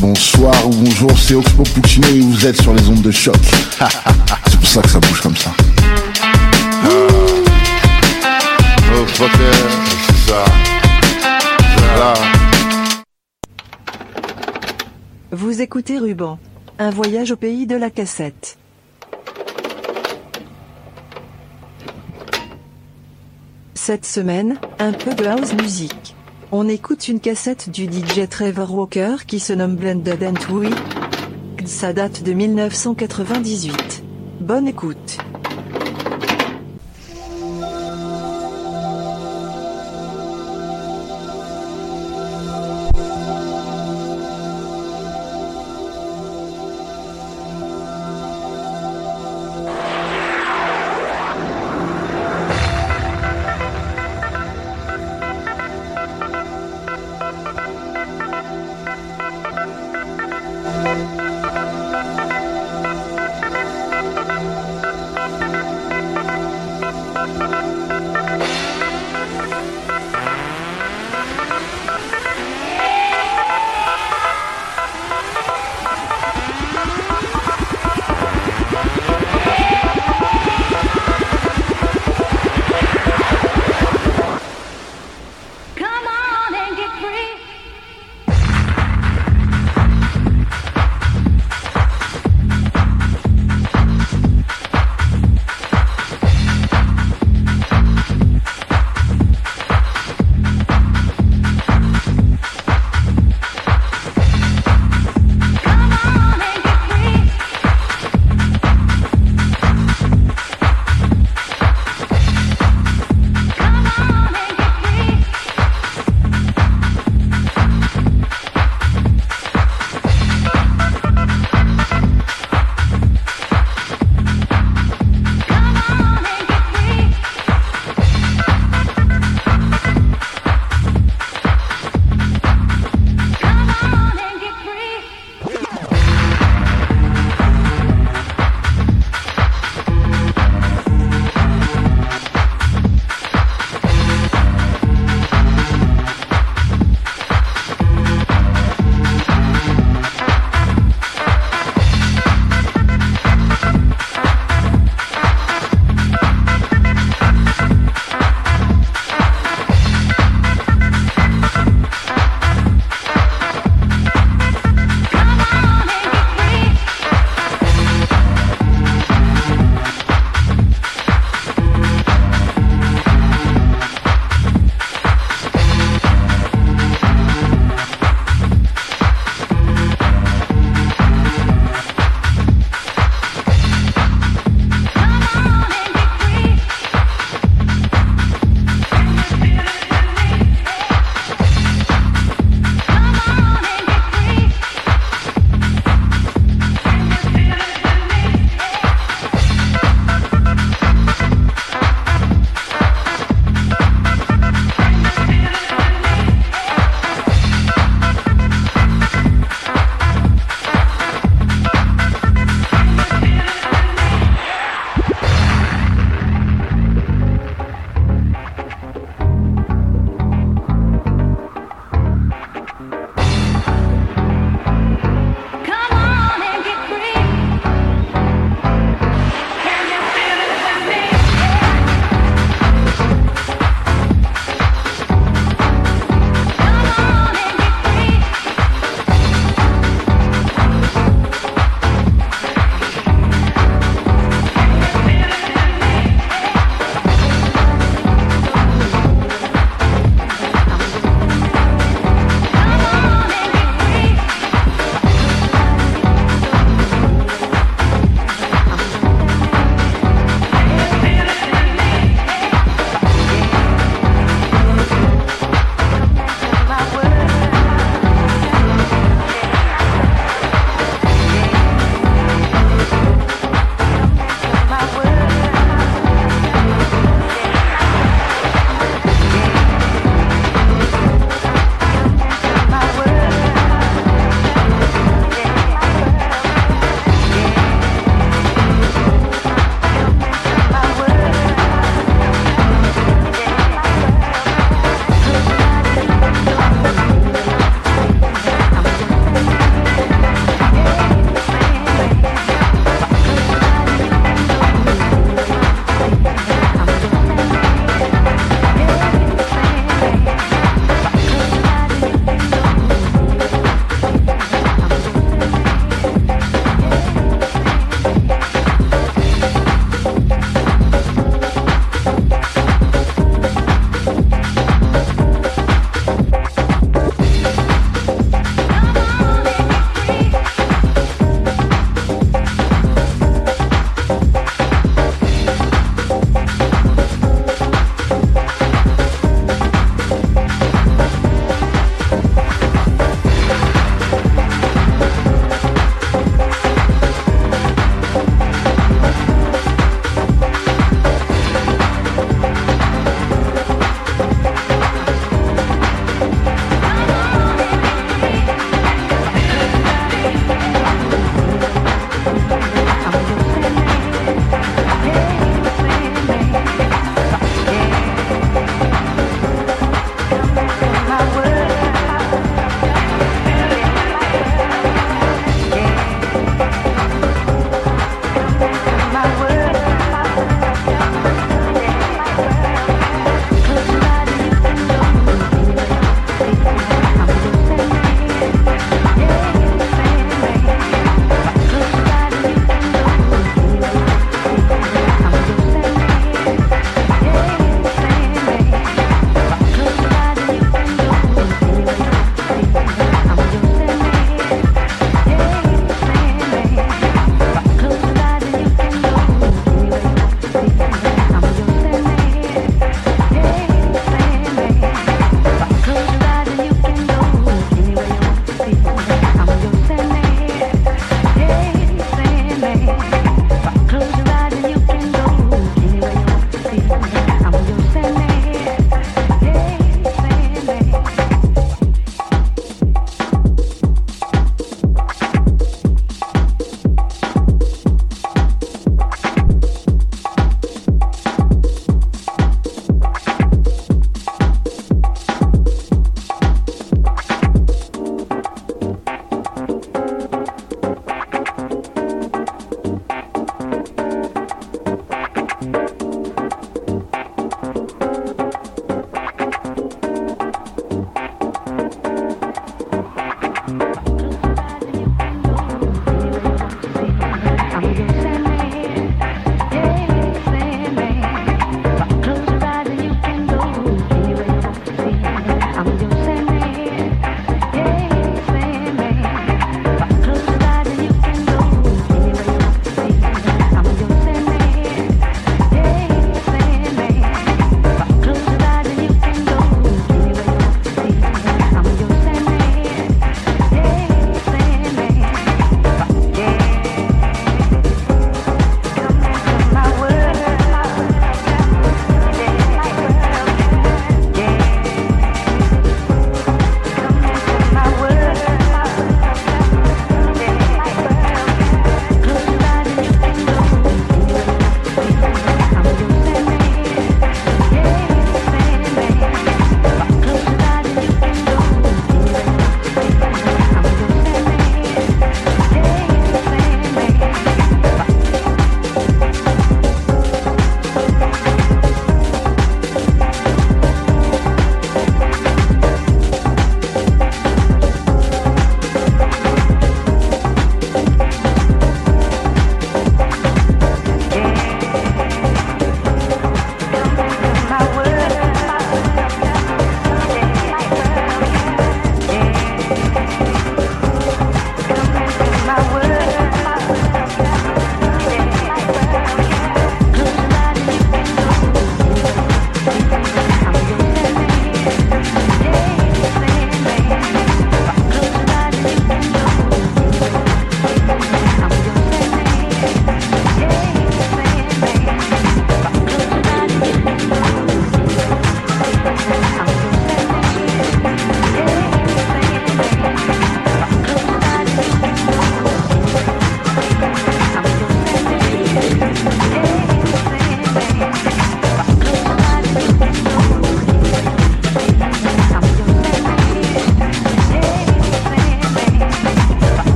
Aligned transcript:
Bonsoir 0.00 0.66
ou 0.66 0.70
bonjour, 0.70 1.10
c'est 1.18 1.34
Oxpo 1.34 1.62
Puccino 1.62 2.08
et 2.08 2.20
vous 2.20 2.46
êtes 2.46 2.62
sur 2.62 2.72
les 2.72 2.88
ondes 2.88 3.02
de 3.02 3.10
choc. 3.10 3.36
c'est 4.48 4.58
pour 4.58 4.66
ça 4.66 4.80
que 4.80 4.88
ça 4.88 4.98
bouge 4.98 5.20
comme 5.20 5.36
ça. 5.36 5.52
Oh 8.94 9.04
ça. 10.26 10.44
Vous 15.32 15.60
écoutez 15.60 15.98
Ruban. 15.98 16.38
Un 16.78 16.88
voyage 16.88 17.32
au 17.32 17.36
pays 17.36 17.66
de 17.66 17.76
la 17.76 17.90
cassette. 17.90 18.56
Cette 23.74 24.06
semaine, 24.06 24.58
un 24.78 24.92
peu 24.92 25.12
de 25.14 25.26
house 25.26 25.52
music. 25.52 26.14
On 26.52 26.68
écoute 26.68 27.06
une 27.06 27.20
cassette 27.20 27.70
du 27.70 27.84
DJ 27.84 28.28
Trevor 28.28 28.74
Walker 28.74 29.16
qui 29.24 29.38
se 29.38 29.52
nomme 29.52 29.76
Blended 29.76 30.20
and 30.24 30.52
We. 30.52 30.68
Ça 31.64 31.92
date 31.92 32.24
de 32.24 32.32
1998. 32.32 34.02
Bonne 34.40 34.66
écoute. 34.66 35.18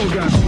still 0.00 0.14
got 0.14 0.39